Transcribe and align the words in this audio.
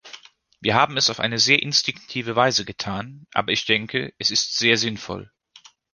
Wir 0.61 0.73
haben 0.73 0.97
es 0.97 1.11
auf 1.11 1.19
eine 1.19 1.37
sehr 1.37 1.61
instinktive 1.61 2.35
Weise 2.35 2.65
getan, 2.65 3.27
aber 3.35 3.51
ich 3.51 3.65
denke, 3.65 4.15
es 4.17 4.31
ist 4.31 4.57
sehr 4.57 4.77
sinnvoll. 4.79 5.31